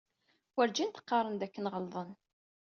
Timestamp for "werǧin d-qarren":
0.55-1.35